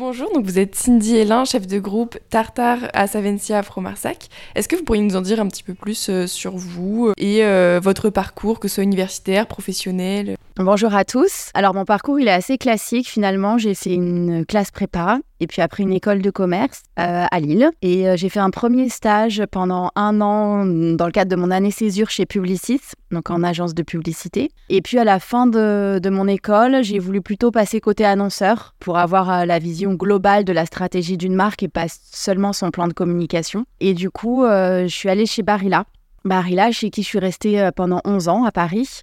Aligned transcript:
Bonjour, 0.00 0.32
donc 0.32 0.44
vous 0.44 0.60
êtes 0.60 0.76
Cindy 0.76 1.16
Hélin, 1.16 1.44
chef 1.44 1.66
de 1.66 1.80
groupe 1.80 2.16
Tartare 2.30 2.88
à 2.94 3.08
Savencia 3.08 3.64
Fromarsac. 3.64 4.28
Est-ce 4.54 4.68
que 4.68 4.76
vous 4.76 4.84
pourriez 4.84 5.02
nous 5.02 5.16
en 5.16 5.22
dire 5.22 5.40
un 5.40 5.48
petit 5.48 5.64
peu 5.64 5.74
plus 5.74 6.08
euh, 6.08 6.28
sur 6.28 6.56
vous 6.56 7.12
et 7.16 7.44
euh, 7.44 7.80
votre 7.82 8.08
parcours, 8.08 8.60
que 8.60 8.68
ce 8.68 8.76
soit 8.76 8.84
universitaire, 8.84 9.48
professionnel? 9.48 10.36
Bonjour 10.54 10.94
à 10.94 11.04
tous. 11.04 11.50
Alors 11.52 11.74
mon 11.74 11.84
parcours 11.84 12.20
il 12.20 12.28
est 12.28 12.32
assez 12.32 12.58
classique 12.58 13.08
finalement. 13.08 13.58
J'ai 13.58 13.74
fait 13.74 13.92
une 13.92 14.46
classe 14.46 14.70
prépa 14.70 15.18
et 15.40 15.46
puis 15.46 15.62
après 15.62 15.82
une 15.82 15.92
école 15.92 16.22
de 16.22 16.30
commerce 16.30 16.82
euh, 16.98 17.24
à 17.30 17.40
Lille 17.40 17.70
et 17.82 18.06
j'ai 18.16 18.28
fait 18.28 18.40
un 18.40 18.50
premier 18.50 18.88
stage 18.88 19.42
pendant 19.50 19.90
un 19.94 20.20
an 20.20 20.64
dans 20.66 21.06
le 21.06 21.12
cadre 21.12 21.30
de 21.30 21.36
mon 21.36 21.50
année 21.50 21.70
césure 21.70 22.10
chez 22.10 22.26
Publicis, 22.26 22.80
donc 23.10 23.30
en 23.30 23.42
agence 23.42 23.74
de 23.74 23.82
publicité. 23.82 24.50
Et 24.68 24.82
puis 24.82 24.98
à 24.98 25.04
la 25.04 25.20
fin 25.20 25.46
de, 25.46 26.08
mon 26.10 26.26
école, 26.26 26.82
j'ai 26.82 26.98
voulu 26.98 27.20
plutôt 27.20 27.50
passer 27.50 27.80
côté 27.80 28.04
annonceur 28.04 28.74
pour 28.80 28.98
avoir 28.98 29.46
la 29.46 29.58
vision 29.58 29.94
globale 29.94 30.44
de 30.44 30.52
la 30.52 30.66
stratégie 30.66 31.16
d'une 31.16 31.34
marque 31.34 31.62
et 31.62 31.68
pas 31.68 31.86
seulement 31.88 32.52
son 32.52 32.70
plan 32.70 32.88
de 32.88 32.92
communication. 32.92 33.64
Et 33.80 33.94
du 33.94 34.10
coup, 34.10 34.44
euh, 34.44 34.82
je 34.82 34.94
suis 34.94 35.08
allée 35.08 35.26
chez 35.26 35.42
Barilla. 35.42 35.84
Barilla, 36.24 36.72
chez 36.72 36.90
qui 36.90 37.02
je 37.02 37.08
suis 37.08 37.18
restée 37.18 37.60
euh, 37.60 37.70
pendant 37.70 38.00
11 38.04 38.28
ans 38.28 38.44
à 38.44 38.52
Paris. 38.52 39.02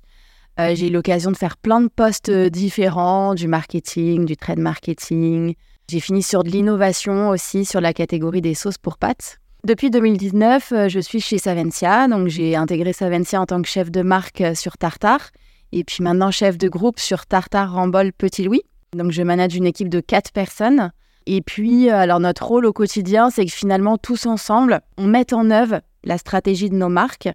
Euh, 0.59 0.73
j'ai 0.73 0.88
eu 0.88 0.92
l'occasion 0.92 1.31
de 1.31 1.38
faire 1.38 1.58
plein 1.58 1.81
de 1.81 1.88
postes 1.88 2.31
différents, 2.31 3.33
du 3.36 3.47
marketing, 3.47 4.25
du 4.25 4.38
trade 4.38 4.59
marketing. 4.59 5.55
J'ai 5.89 6.00
fini 6.00 6.23
sur 6.23 6.44
de 6.44 6.50
l'innovation 6.50 7.30
aussi, 7.30 7.64
sur 7.64 7.80
la 7.80 7.94
catégorie 7.94 8.41
des 8.41 8.55
sauces 8.55 8.80
pour 8.80 8.97
pâtes. 8.97 9.39
Depuis 9.64 9.92
2019, 9.92 10.88
je 10.88 11.00
suis 11.00 11.22
chez 11.22 11.38
Savencia, 11.38 12.08
donc 12.08 12.27
j'ai 12.27 12.55
intégré 12.55 12.92
Savencia 12.92 13.39
en 13.39 13.45
tant 13.45 13.61
que 13.61 13.67
chef 13.67 13.92
de 13.92 14.02
marque 14.02 14.44
sur 14.55 14.77
Tartare, 14.77 15.30
et 15.72 15.83
puis 15.83 16.03
maintenant 16.03 16.31
chef 16.31 16.58
de 16.58 16.69
groupe 16.69 17.00
sur 17.00 17.25
Tartare 17.25 17.73
Rambol 17.73 18.14
Petit 18.14 18.44
Louis. 18.44 18.64
Donc, 18.95 19.11
je 19.11 19.22
manage 19.22 19.55
une 19.55 19.66
équipe 19.66 19.89
de 19.89 20.00
quatre 20.00 20.31
personnes. 20.31 20.92
Et 21.27 21.42
puis, 21.42 21.89
euh, 21.89 21.95
alors 21.95 22.20
notre 22.20 22.45
rôle 22.45 22.66
au 22.66 22.73
quotidien, 22.73 23.30
c'est 23.30 23.45
que 23.45 23.52
finalement, 23.52 23.97
tous 23.97 24.25
ensemble, 24.25 24.81
on 24.97 25.05
met 25.05 25.33
en 25.33 25.52
œuvre 25.52 25.81
la 26.03 26.17
stratégie 26.17 26.70
de 26.70 26.75
nos 26.75 26.89
marques 26.89 27.30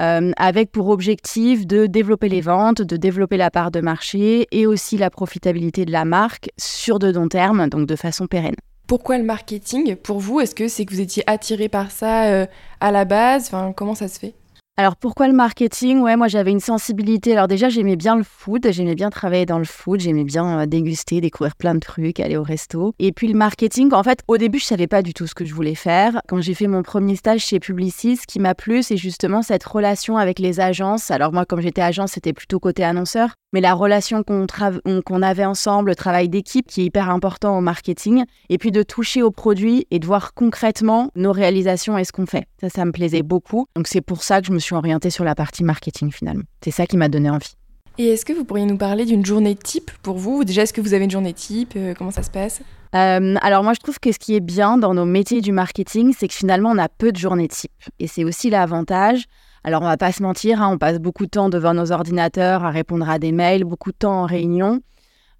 euh, 0.00 0.32
avec 0.36 0.72
pour 0.72 0.88
objectif 0.88 1.66
de 1.66 1.86
développer 1.86 2.28
les 2.28 2.40
ventes, 2.40 2.82
de 2.82 2.96
développer 2.96 3.36
la 3.36 3.50
part 3.50 3.70
de 3.70 3.80
marché 3.80 4.46
et 4.50 4.66
aussi 4.66 4.96
la 4.96 5.10
profitabilité 5.10 5.84
de 5.84 5.92
la 5.92 6.04
marque 6.04 6.50
sur 6.58 6.98
de 6.98 7.10
long 7.12 7.28
terme, 7.28 7.68
donc 7.68 7.86
de 7.86 7.96
façon 7.96 8.26
pérenne. 8.26 8.56
Pourquoi 8.86 9.16
le 9.18 9.24
marketing? 9.24 9.96
Pour 9.96 10.20
vous 10.20 10.40
Est-ce 10.40 10.54
que 10.54 10.68
c'est 10.68 10.84
que 10.84 10.92
vous 10.92 11.00
étiez 11.00 11.24
attiré 11.26 11.68
par 11.68 11.90
ça 11.90 12.26
euh, 12.26 12.46
à 12.80 12.90
la 12.90 13.04
base? 13.04 13.46
Enfin, 13.46 13.72
Comment 13.74 13.94
ça 13.94 14.08
se 14.08 14.18
fait? 14.18 14.34
Alors 14.76 14.96
pourquoi 14.96 15.28
le 15.28 15.34
marketing? 15.34 16.00
Ouais, 16.00 16.16
moi 16.16 16.26
j'avais 16.26 16.50
une 16.50 16.58
sensibilité. 16.58 17.30
Alors 17.30 17.46
déjà 17.46 17.68
j'aimais 17.68 17.94
bien 17.94 18.16
le 18.16 18.24
food, 18.24 18.66
j'aimais 18.72 18.96
bien 18.96 19.08
travailler 19.08 19.46
dans 19.46 19.60
le 19.60 19.64
food, 19.64 20.00
j'aimais 20.00 20.24
bien 20.24 20.62
euh, 20.62 20.66
déguster, 20.66 21.20
découvrir 21.20 21.54
plein 21.54 21.76
de 21.76 21.78
trucs, 21.78 22.18
aller 22.18 22.36
au 22.36 22.42
resto. 22.42 22.92
Et 22.98 23.12
puis 23.12 23.28
le 23.28 23.38
marketing, 23.38 23.92
en 23.94 24.02
fait, 24.02 24.18
au 24.26 24.36
début 24.36 24.58
je 24.58 24.64
savais 24.64 24.88
pas 24.88 25.02
du 25.02 25.14
tout 25.14 25.28
ce 25.28 25.34
que 25.36 25.44
je 25.44 25.54
voulais 25.54 25.76
faire. 25.76 26.20
Quand 26.26 26.40
j'ai 26.40 26.54
fait 26.54 26.66
mon 26.66 26.82
premier 26.82 27.14
stage 27.14 27.42
chez 27.42 27.60
Publicis, 27.60 28.16
ce 28.16 28.26
qui 28.26 28.40
m'a 28.40 28.56
plu, 28.56 28.82
c'est 28.82 28.96
justement 28.96 29.42
cette 29.42 29.62
relation 29.62 30.16
avec 30.16 30.40
les 30.40 30.58
agences. 30.58 31.12
Alors 31.12 31.32
moi, 31.32 31.44
comme 31.44 31.60
j'étais 31.60 31.82
agence, 31.82 32.10
c'était 32.10 32.32
plutôt 32.32 32.58
côté 32.58 32.82
annonceur, 32.82 33.34
mais 33.52 33.60
la 33.60 33.74
relation 33.74 34.24
qu'on 34.24 35.22
avait 35.22 35.44
ensemble, 35.44 35.90
le 35.90 35.94
travail 35.94 36.28
d'équipe 36.28 36.66
qui 36.66 36.80
est 36.80 36.86
hyper 36.86 37.10
important 37.10 37.56
au 37.56 37.60
marketing, 37.60 38.24
et 38.48 38.58
puis 38.58 38.72
de 38.72 38.82
toucher 38.82 39.22
aux 39.22 39.30
produits 39.30 39.86
et 39.92 40.00
de 40.00 40.06
voir 40.06 40.34
concrètement 40.34 41.12
nos 41.14 41.30
réalisations 41.30 41.96
et 41.96 42.02
ce 42.02 42.10
qu'on 42.10 42.26
fait. 42.26 42.48
Ça, 42.60 42.68
ça 42.70 42.84
me 42.84 42.90
plaisait 42.90 43.22
beaucoup. 43.22 43.66
Donc 43.76 43.86
c'est 43.86 44.00
pour 44.00 44.24
ça 44.24 44.40
que 44.40 44.48
je 44.48 44.52
me 44.52 44.63
suis 44.64 44.74
orientée 44.74 45.10
sur 45.10 45.24
la 45.24 45.34
partie 45.34 45.64
marketing 45.64 46.10
finalement. 46.10 46.44
C'est 46.62 46.70
ça 46.70 46.86
qui 46.86 46.96
m'a 46.96 47.08
donné 47.08 47.30
envie. 47.30 47.54
Et 47.96 48.08
est-ce 48.08 48.24
que 48.24 48.32
vous 48.32 48.44
pourriez 48.44 48.66
nous 48.66 48.76
parler 48.76 49.04
d'une 49.04 49.24
journée 49.24 49.54
type 49.54 49.90
pour 50.02 50.16
vous? 50.16 50.42
Déjà, 50.42 50.62
est-ce 50.62 50.72
que 50.72 50.80
vous 50.80 50.94
avez 50.94 51.04
une 51.04 51.10
journée 51.10 51.32
type? 51.32 51.74
Euh, 51.76 51.94
Comment 51.96 52.10
ça 52.10 52.24
se 52.24 52.30
passe? 52.30 52.60
Euh, 52.94 53.34
alors 53.42 53.64
moi 53.64 53.72
je 53.74 53.80
trouve 53.80 53.98
que 53.98 54.12
ce 54.12 54.20
qui 54.20 54.36
est 54.36 54.40
bien 54.40 54.78
dans 54.78 54.94
nos 54.94 55.04
métiers 55.04 55.40
du 55.40 55.50
marketing, 55.50 56.14
c'est 56.16 56.28
que 56.28 56.34
finalement 56.34 56.70
on 56.70 56.78
a 56.78 56.88
peu 56.88 57.10
de 57.10 57.16
journées 57.16 57.48
type. 57.48 57.72
Et 57.98 58.06
c'est 58.06 58.24
aussi 58.24 58.50
l'avantage. 58.50 59.24
Alors 59.64 59.82
on 59.82 59.86
va 59.86 59.96
pas 59.96 60.12
se 60.12 60.22
mentir, 60.22 60.62
hein, 60.62 60.70
on 60.72 60.78
passe 60.78 60.98
beaucoup 60.98 61.24
de 61.24 61.30
temps 61.30 61.48
devant 61.48 61.74
nos 61.74 61.90
ordinateurs 61.90 62.64
à 62.64 62.70
répondre 62.70 63.08
à 63.08 63.18
des 63.18 63.32
mails, 63.32 63.64
beaucoup 63.64 63.90
de 63.90 63.96
temps 63.96 64.22
en 64.22 64.26
réunion. 64.26 64.80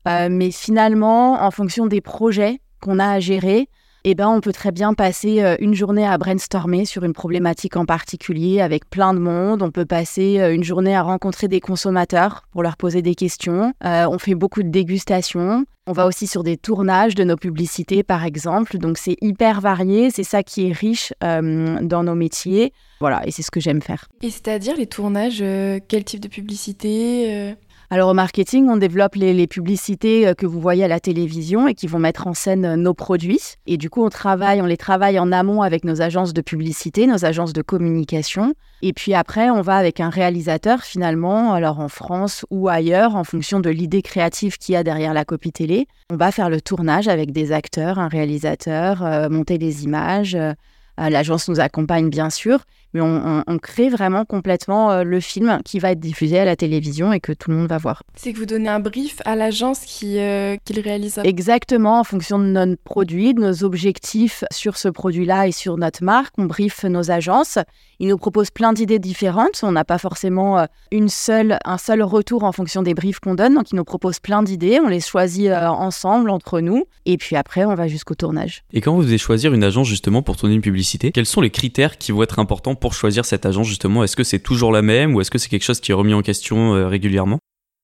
Euh, 0.08 0.28
mais 0.30 0.50
finalement, 0.50 1.44
en 1.44 1.50
fonction 1.50 1.86
des 1.86 2.00
projets 2.00 2.60
qu'on 2.80 2.98
a 2.98 3.08
à 3.08 3.20
gérer, 3.20 3.68
eh 4.06 4.14
ben, 4.14 4.28
on 4.28 4.42
peut 4.42 4.52
très 4.52 4.70
bien 4.70 4.92
passer 4.92 5.42
euh, 5.42 5.56
une 5.60 5.72
journée 5.72 6.06
à 6.06 6.18
brainstormer 6.18 6.84
sur 6.84 7.04
une 7.04 7.14
problématique 7.14 7.76
en 7.76 7.86
particulier 7.86 8.60
avec 8.60 8.90
plein 8.90 9.14
de 9.14 9.18
monde. 9.18 9.62
On 9.62 9.70
peut 9.70 9.86
passer 9.86 10.40
euh, 10.40 10.54
une 10.54 10.62
journée 10.62 10.94
à 10.94 11.02
rencontrer 11.02 11.48
des 11.48 11.60
consommateurs 11.60 12.42
pour 12.52 12.62
leur 12.62 12.76
poser 12.76 13.00
des 13.00 13.14
questions. 13.14 13.72
Euh, 13.82 14.06
on 14.06 14.18
fait 14.18 14.34
beaucoup 14.34 14.62
de 14.62 14.68
dégustations. 14.68 15.64
On 15.86 15.92
va 15.92 16.06
aussi 16.06 16.26
sur 16.26 16.44
des 16.44 16.58
tournages 16.58 17.14
de 17.14 17.24
nos 17.24 17.36
publicités, 17.36 18.02
par 18.02 18.24
exemple. 18.24 18.76
Donc, 18.76 18.98
c'est 18.98 19.16
hyper 19.22 19.62
varié. 19.62 20.10
C'est 20.10 20.22
ça 20.22 20.42
qui 20.42 20.68
est 20.68 20.72
riche 20.72 21.12
dans 21.20 22.02
nos 22.02 22.14
métiers. 22.14 22.72
Voilà, 23.00 23.26
et 23.26 23.30
c'est 23.30 23.42
ce 23.42 23.50
que 23.50 23.60
j'aime 23.60 23.82
faire. 23.82 24.08
Et 24.22 24.30
c'est-à-dire 24.30 24.76
les 24.78 24.86
tournages, 24.86 25.44
quel 25.88 26.04
type 26.04 26.20
de 26.20 26.28
publicité 26.28 27.54
alors 27.90 28.10
au 28.10 28.14
marketing, 28.14 28.68
on 28.68 28.76
développe 28.76 29.14
les, 29.14 29.46
publicités 29.46 30.26
euh, 30.26 30.34
que 30.34 30.46
vous 30.46 30.60
voyez 30.60 30.84
à 30.84 30.88
la 30.88 31.00
télévision 31.00 31.68
et 31.68 31.74
qui 31.74 31.86
vont 31.86 31.98
mettre 31.98 32.26
en 32.26 32.34
scène 32.34 32.64
euh, 32.64 32.76
nos 32.76 32.94
produits. 32.94 33.56
Et 33.66 33.76
du 33.76 33.90
coup, 33.90 34.04
on 34.04 34.08
travaille, 34.08 34.62
on 34.62 34.66
les 34.66 34.76
travaille 34.76 35.18
en 35.18 35.30
amont 35.32 35.62
avec 35.62 35.84
nos 35.84 36.00
agences 36.00 36.32
de 36.32 36.40
publicité, 36.40 37.06
nos 37.06 37.24
agences 37.24 37.52
de 37.52 37.62
communication. 37.62 38.54
Et 38.82 38.92
puis 38.92 39.14
après, 39.14 39.50
on 39.50 39.60
va 39.60 39.76
avec 39.76 40.00
un 40.00 40.08
réalisateur 40.08 40.80
finalement, 40.82 41.52
alors 41.52 41.78
en 41.78 41.88
France 41.88 42.46
ou 42.50 42.68
ailleurs, 42.68 43.16
en 43.16 43.24
fonction 43.24 43.60
de 43.60 43.70
l'idée 43.70 44.02
créative 44.02 44.56
qu'il 44.56 44.72
y 44.72 44.76
a 44.76 44.82
derrière 44.82 45.14
la 45.14 45.24
copie 45.24 45.52
télé. 45.52 45.86
On 46.10 46.16
va 46.16 46.32
faire 46.32 46.50
le 46.50 46.60
tournage 46.60 47.08
avec 47.08 47.32
des 47.32 47.52
acteurs, 47.52 47.98
un 47.98 48.08
réalisateur, 48.08 49.04
euh, 49.04 49.28
monter 49.28 49.58
des 49.58 49.84
images. 49.84 50.36
L'agence 50.96 51.48
nous 51.48 51.58
accompagne 51.58 52.08
bien 52.08 52.30
sûr, 52.30 52.60
mais 52.94 53.00
on, 53.00 53.58
crée 53.58 53.88
vraiment 53.88 54.24
complètement 54.24 54.90
euh, 54.90 55.04
le 55.04 55.20
film 55.20 55.60
qui 55.64 55.78
va 55.78 55.92
être 55.92 56.00
diffusé 56.00 56.38
à 56.38 56.44
la 56.44 56.54
télévision 56.54 57.12
et 57.12 57.20
que 57.20 57.32
tout 57.32 57.50
le 57.50 57.56
monde 57.56 57.68
va 57.68 57.78
voir. 57.78 58.02
C'est 58.14 58.32
que 58.32 58.38
vous 58.38 58.46
donnez 58.46 58.68
un 58.68 58.80
brief 58.80 59.20
à 59.24 59.36
l'agence 59.36 59.80
qui, 59.80 60.18
euh, 60.18 60.56
le 60.74 60.80
réalise 60.80 61.20
Exactement, 61.24 62.00
en 62.00 62.04
fonction 62.04 62.38
de 62.38 62.44
notre 62.44 62.80
produit, 62.82 63.34
de 63.34 63.40
nos 63.40 63.64
objectifs 63.64 64.44
sur 64.52 64.76
ce 64.76 64.88
produit-là 64.88 65.48
et 65.48 65.52
sur 65.52 65.76
notre 65.76 66.04
marque, 66.04 66.34
on 66.38 66.44
brief 66.44 66.84
nos 66.84 67.10
agences. 67.10 67.58
Ils 68.00 68.08
nous 68.08 68.18
proposent 68.18 68.50
plein 68.50 68.72
d'idées 68.72 68.98
différentes. 68.98 69.60
On 69.62 69.72
n'a 69.72 69.84
pas 69.84 69.98
forcément 69.98 70.58
euh, 70.58 70.66
une 70.92 71.08
seule, 71.08 71.58
un 71.64 71.78
seul 71.78 72.02
retour 72.02 72.44
en 72.44 72.52
fonction 72.52 72.82
des 72.82 72.94
briefs 72.94 73.20
qu'on 73.20 73.34
donne. 73.34 73.54
Donc, 73.54 73.72
ils 73.72 73.76
nous 73.76 73.84
proposent 73.84 74.20
plein 74.20 74.42
d'idées. 74.42 74.78
On 74.84 74.88
les 74.88 75.00
choisit 75.00 75.50
ensemble, 75.50 76.30
entre 76.30 76.60
nous. 76.60 76.84
Et 77.06 77.16
puis 77.16 77.36
après, 77.36 77.64
on 77.64 77.74
va 77.74 77.88
jusqu'au 77.88 78.14
tournage. 78.14 78.62
Et 78.72 78.80
quand 78.80 78.94
vous 78.94 79.02
devez 79.02 79.18
choisir 79.18 79.54
une 79.54 79.64
agence 79.64 79.88
justement 79.88 80.22
pour 80.22 80.36
tourner 80.36 80.54
une 80.54 80.60
publicité, 80.60 81.12
quels 81.12 81.26
sont 81.26 81.40
les 81.40 81.50
critères 81.50 81.98
qui 81.98 82.12
vont 82.12 82.22
être 82.22 82.38
importants 82.38 82.74
pour 82.74 82.83
choisir 82.92 83.24
cette 83.24 83.46
agence 83.46 83.66
justement 83.66 84.04
Est-ce 84.04 84.16
que 84.16 84.24
c'est 84.24 84.40
toujours 84.40 84.72
la 84.72 84.82
même 84.82 85.14
ou 85.14 85.20
est-ce 85.20 85.30
que 85.30 85.38
c'est 85.38 85.48
quelque 85.48 85.64
chose 85.64 85.80
qui 85.80 85.92
est 85.92 85.94
remis 85.94 86.12
en 86.12 86.22
question 86.22 86.74
euh, 86.74 86.88
régulièrement? 86.88 87.38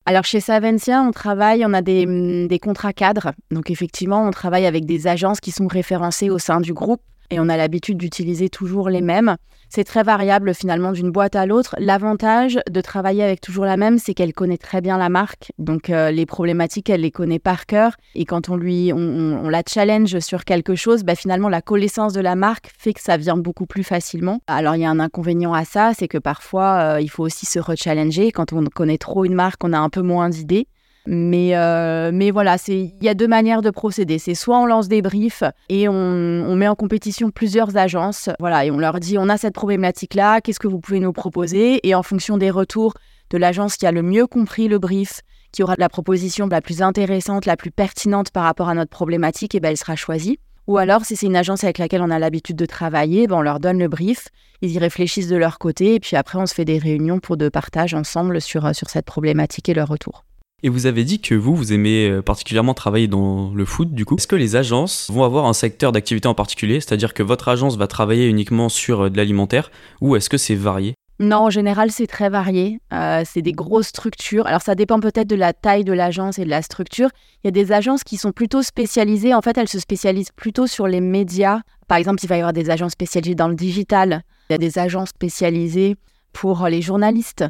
Alors 0.06 0.24
chez 0.24 0.40
Savencia, 0.40 1.02
on 1.02 1.12
travaille, 1.12 1.64
on 1.64 1.72
a 1.72 1.80
mm, 1.82 2.48
des, 2.48 2.58
contrats 2.58 2.92
cadres. 2.92 3.32
Donc 3.50 3.70
effectivement, 3.70 4.26
on 4.26 4.30
travaille 4.30 4.66
avec 4.66 4.84
des 4.84 5.06
agences 5.06 5.40
qui 5.40 5.52
sont 5.52 5.68
référencées 5.68 6.30
au 6.30 6.38
sein 6.38 6.60
du 6.60 6.72
groupe 6.72 7.00
et 7.30 7.40
on 7.40 7.48
a 7.48 7.56
l'habitude 7.56 7.98
d'utiliser 7.98 8.48
toujours 8.48 8.88
les 8.88 9.00
mêmes. 9.00 9.36
C'est 9.68 9.84
très 9.84 10.02
variable 10.02 10.52
finalement 10.52 10.90
d'une 10.90 11.12
boîte 11.12 11.36
à 11.36 11.46
l'autre. 11.46 11.76
L'avantage 11.78 12.58
de 12.68 12.80
travailler 12.80 13.22
avec 13.22 13.40
toujours 13.40 13.64
la 13.64 13.76
même, 13.76 13.98
c'est 13.98 14.14
qu'elle 14.14 14.32
connaît 14.32 14.58
très 14.58 14.80
bien 14.80 14.98
la 14.98 15.08
marque. 15.08 15.52
Donc 15.58 15.90
euh, 15.90 16.10
les 16.10 16.26
problématiques, 16.26 16.90
elle 16.90 17.02
les 17.02 17.12
connaît 17.12 17.38
par 17.38 17.66
cœur. 17.66 17.92
Et 18.16 18.24
quand 18.24 18.48
on 18.48 18.56
lui, 18.56 18.92
on, 18.92 19.48
la 19.48 19.62
challenge 19.66 20.18
sur 20.18 20.44
quelque 20.44 20.74
chose, 20.74 21.04
bah, 21.04 21.14
finalement 21.14 21.48
la 21.48 21.62
connaissance 21.62 22.12
de 22.12 22.20
la 22.20 22.34
marque 22.34 22.72
fait 22.76 22.92
que 22.92 23.00
ça 23.00 23.16
vient 23.16 23.36
beaucoup 23.36 23.66
plus 23.66 23.84
facilement. 23.84 24.40
Alors 24.48 24.74
il 24.74 24.80
y 24.80 24.84
a 24.84 24.90
un 24.90 24.98
inconvénient 24.98 25.54
à 25.54 25.64
ça, 25.64 25.92
c'est 25.96 26.08
que 26.08 26.18
parfois 26.18 26.96
euh, 26.96 27.00
il 27.00 27.08
faut 27.08 27.22
aussi 27.22 27.46
se 27.46 27.60
rechallenger. 27.60 28.32
Quand 28.32 28.52
on 28.52 28.64
connaît 28.64 28.98
trop 28.98 29.24
une 29.24 29.34
marque, 29.34 29.62
on 29.62 29.72
a 29.72 29.78
un 29.78 29.88
peu 29.88 30.02
moins 30.02 30.30
d'idées. 30.30 30.66
Mais, 31.12 31.56
euh, 31.56 32.12
mais 32.14 32.30
voilà, 32.30 32.56
il 32.68 32.92
y 33.02 33.08
a 33.08 33.14
deux 33.14 33.26
manières 33.26 33.62
de 33.62 33.70
procéder. 33.70 34.20
C'est 34.20 34.36
soit 34.36 34.60
on 34.60 34.64
lance 34.64 34.86
des 34.86 35.02
briefs 35.02 35.42
et 35.68 35.88
on, 35.88 35.92
on, 35.92 36.54
met 36.54 36.68
en 36.68 36.76
compétition 36.76 37.32
plusieurs 37.32 37.76
agences, 37.76 38.30
voilà, 38.38 38.64
et 38.64 38.70
on 38.70 38.78
leur 38.78 39.00
dit 39.00 39.18
on 39.18 39.28
a 39.28 39.36
cette 39.36 39.54
problématique-là, 39.54 40.40
qu'est-ce 40.40 40.60
que 40.60 40.68
vous 40.68 40.78
pouvez 40.78 41.00
nous 41.00 41.12
proposer? 41.12 41.80
Et 41.82 41.96
en 41.96 42.04
fonction 42.04 42.38
des 42.38 42.50
retours 42.50 42.94
de 43.30 43.38
l'agence 43.38 43.76
qui 43.76 43.86
a 43.86 43.90
le 43.90 44.02
mieux 44.02 44.28
compris 44.28 44.68
le 44.68 44.78
brief, 44.78 45.22
qui 45.50 45.64
aura 45.64 45.74
la 45.78 45.88
proposition 45.88 46.46
la 46.46 46.60
plus 46.60 46.80
intéressante, 46.80 47.44
la 47.44 47.56
plus 47.56 47.72
pertinente 47.72 48.30
par 48.30 48.44
rapport 48.44 48.68
à 48.68 48.74
notre 48.74 48.90
problématique, 48.90 49.56
et 49.56 49.60
ben 49.60 49.70
elle 49.70 49.76
sera 49.76 49.96
choisie. 49.96 50.38
Ou 50.68 50.78
alors, 50.78 51.04
si 51.04 51.16
c'est 51.16 51.26
une 51.26 51.34
agence 51.34 51.64
avec 51.64 51.78
laquelle 51.78 52.02
on 52.02 52.10
a 52.10 52.20
l'habitude 52.20 52.54
de 52.54 52.66
travailler, 52.66 53.26
ben, 53.26 53.34
on 53.34 53.42
leur 53.42 53.58
donne 53.58 53.80
le 53.80 53.88
brief, 53.88 54.28
ils 54.62 54.70
y 54.70 54.78
réfléchissent 54.78 55.26
de 55.26 55.36
leur 55.36 55.58
côté, 55.58 55.96
et 55.96 55.98
puis 55.98 56.14
après, 56.14 56.38
on 56.38 56.46
se 56.46 56.54
fait 56.54 56.64
des 56.64 56.78
réunions 56.78 57.18
pour 57.18 57.36
de 57.36 57.48
partage 57.48 57.94
ensemble 57.94 58.40
sur, 58.40 58.72
sur 58.76 58.88
cette 58.90 59.06
problématique 59.06 59.68
et 59.68 59.74
leur 59.74 59.88
retour. 59.88 60.24
Et 60.62 60.68
vous 60.68 60.84
avez 60.84 61.04
dit 61.04 61.20
que 61.20 61.34
vous, 61.34 61.54
vous 61.54 61.72
aimez 61.72 62.08
euh, 62.10 62.22
particulièrement 62.22 62.74
travailler 62.74 63.08
dans 63.08 63.50
le 63.54 63.64
foot, 63.64 63.94
du 63.94 64.04
coup. 64.04 64.16
Est-ce 64.16 64.26
que 64.26 64.36
les 64.36 64.56
agences 64.56 65.10
vont 65.10 65.24
avoir 65.24 65.46
un 65.46 65.54
secteur 65.54 65.90
d'activité 65.90 66.28
en 66.28 66.34
particulier? 66.34 66.80
C'est-à-dire 66.80 67.14
que 67.14 67.22
votre 67.22 67.48
agence 67.48 67.78
va 67.78 67.86
travailler 67.86 68.26
uniquement 68.26 68.68
sur 68.68 69.02
euh, 69.02 69.10
de 69.10 69.16
l'alimentaire 69.16 69.70
ou 70.02 70.16
est-ce 70.16 70.28
que 70.28 70.36
c'est 70.36 70.54
varié? 70.54 70.94
Non, 71.18 71.38
en 71.38 71.50
général, 71.50 71.90
c'est 71.90 72.06
très 72.06 72.28
varié. 72.28 72.80
Euh, 72.92 73.22
c'est 73.24 73.40
des 73.40 73.52
grosses 73.52 73.88
structures. 73.88 74.46
Alors, 74.46 74.60
ça 74.60 74.74
dépend 74.74 75.00
peut-être 75.00 75.28
de 75.28 75.36
la 75.36 75.54
taille 75.54 75.84
de 75.84 75.92
l'agence 75.92 76.38
et 76.38 76.44
de 76.44 76.50
la 76.50 76.62
structure. 76.62 77.08
Il 77.42 77.46
y 77.46 77.48
a 77.48 77.52
des 77.52 77.72
agences 77.72 78.04
qui 78.04 78.18
sont 78.18 78.32
plutôt 78.32 78.62
spécialisées. 78.62 79.32
En 79.32 79.42
fait, 79.42 79.56
elles 79.56 79.68
se 79.68 79.78
spécialisent 79.78 80.32
plutôt 80.32 80.66
sur 80.66 80.86
les 80.86 81.00
médias. 81.00 81.60
Par 81.88 81.96
exemple, 81.96 82.20
il 82.22 82.26
va 82.26 82.36
y 82.36 82.40
avoir 82.40 82.52
des 82.52 82.68
agences 82.68 82.92
spécialisées 82.92 83.34
dans 83.34 83.48
le 83.48 83.54
digital. 83.54 84.24
Il 84.48 84.52
y 84.52 84.56
a 84.56 84.58
des 84.58 84.78
agences 84.78 85.10
spécialisées 85.10 85.96
pour 86.32 86.66
les 86.68 86.82
journalistes 86.82 87.44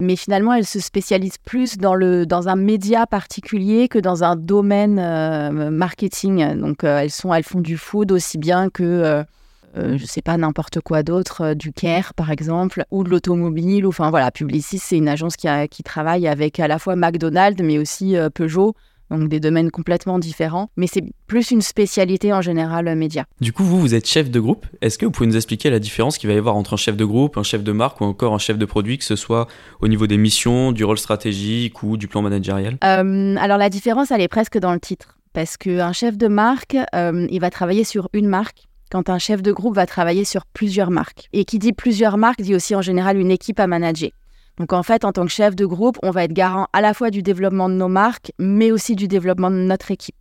mais 0.00 0.16
finalement, 0.16 0.54
elles 0.54 0.66
se 0.66 0.80
spécialisent 0.80 1.38
plus 1.38 1.78
dans, 1.78 1.94
le, 1.94 2.26
dans 2.26 2.48
un 2.48 2.56
média 2.56 3.06
particulier 3.06 3.88
que 3.88 3.98
dans 3.98 4.24
un 4.24 4.36
domaine 4.36 4.98
euh, 4.98 5.70
marketing. 5.70 6.58
Donc, 6.58 6.84
euh, 6.84 6.98
elles, 6.98 7.10
sont, 7.10 7.32
elles 7.32 7.44
font 7.44 7.60
du 7.60 7.76
food 7.76 8.10
aussi 8.12 8.38
bien 8.38 8.70
que, 8.70 8.82
euh, 8.82 9.24
je 9.74 10.02
ne 10.02 10.06
sais 10.06 10.22
pas, 10.22 10.36
n'importe 10.36 10.80
quoi 10.80 11.02
d'autre, 11.02 11.54
du 11.54 11.72
care 11.72 12.14
par 12.14 12.30
exemple, 12.30 12.84
ou 12.90 13.04
de 13.04 13.10
l'automobile. 13.10 13.86
Enfin 13.86 14.10
voilà, 14.10 14.30
Publicis, 14.30 14.78
c'est 14.78 14.96
une 14.96 15.08
agence 15.08 15.36
qui, 15.36 15.48
a, 15.48 15.68
qui 15.68 15.82
travaille 15.82 16.26
avec 16.26 16.58
à 16.58 16.66
la 16.66 16.78
fois 16.78 16.96
McDonald's, 16.96 17.62
mais 17.62 17.78
aussi 17.78 18.16
Peugeot 18.34 18.74
donc 19.10 19.28
des 19.28 19.40
domaines 19.40 19.70
complètement 19.70 20.18
différents, 20.18 20.70
mais 20.76 20.86
c'est 20.86 21.04
plus 21.26 21.50
une 21.50 21.62
spécialité 21.62 22.32
en 22.32 22.40
général 22.40 22.88
euh, 22.88 22.94
média. 22.94 23.24
Du 23.40 23.52
coup, 23.52 23.64
vous, 23.64 23.80
vous 23.80 23.94
êtes 23.94 24.06
chef 24.06 24.30
de 24.30 24.40
groupe. 24.40 24.66
Est-ce 24.80 24.98
que 24.98 25.06
vous 25.06 25.12
pouvez 25.12 25.26
nous 25.26 25.36
expliquer 25.36 25.70
la 25.70 25.78
différence 25.78 26.18
qu'il 26.18 26.28
va 26.28 26.34
y 26.34 26.38
avoir 26.38 26.56
entre 26.56 26.74
un 26.74 26.76
chef 26.76 26.96
de 26.96 27.04
groupe, 27.04 27.36
un 27.36 27.42
chef 27.42 27.62
de 27.62 27.72
marque 27.72 28.00
ou 28.00 28.04
encore 28.04 28.34
un 28.34 28.38
chef 28.38 28.58
de 28.58 28.64
produit, 28.64 28.98
que 28.98 29.04
ce 29.04 29.16
soit 29.16 29.46
au 29.80 29.88
niveau 29.88 30.06
des 30.06 30.16
missions, 30.16 30.72
du 30.72 30.84
rôle 30.84 30.98
stratégique 30.98 31.82
ou 31.82 31.96
du 31.96 32.08
plan 32.08 32.22
managérial? 32.22 32.78
Euh, 32.84 33.36
Alors 33.36 33.58
la 33.58 33.70
différence, 33.70 34.10
elle 34.10 34.20
est 34.20 34.28
presque 34.28 34.58
dans 34.58 34.72
le 34.72 34.80
titre, 34.80 35.18
parce 35.32 35.56
qu'un 35.56 35.92
chef 35.92 36.16
de 36.16 36.28
marque, 36.28 36.76
euh, 36.94 37.26
il 37.30 37.40
va 37.40 37.50
travailler 37.50 37.84
sur 37.84 38.08
une 38.12 38.28
marque 38.28 38.68
quand 38.90 39.08
un 39.08 39.18
chef 39.18 39.40
de 39.40 39.52
groupe 39.52 39.76
va 39.76 39.86
travailler 39.86 40.24
sur 40.24 40.44
plusieurs 40.46 40.90
marques. 40.90 41.28
Et 41.32 41.44
qui 41.44 41.58
dit 41.58 41.72
plusieurs 41.72 42.18
marques 42.18 42.42
dit 42.42 42.54
aussi 42.54 42.74
en 42.74 42.82
général 42.82 43.18
une 43.18 43.30
équipe 43.30 43.60
à 43.60 43.66
manager. 43.66 44.10
Donc 44.60 44.74
en 44.74 44.82
fait, 44.82 45.06
en 45.06 45.12
tant 45.12 45.24
que 45.24 45.32
chef 45.32 45.56
de 45.56 45.64
groupe, 45.64 45.96
on 46.02 46.10
va 46.10 46.24
être 46.24 46.34
garant 46.34 46.66
à 46.74 46.82
la 46.82 46.92
fois 46.92 47.08
du 47.08 47.22
développement 47.22 47.70
de 47.70 47.74
nos 47.74 47.88
marques, 47.88 48.30
mais 48.38 48.70
aussi 48.70 48.94
du 48.94 49.08
développement 49.08 49.50
de 49.50 49.56
notre 49.56 49.90
équipe. 49.90 50.14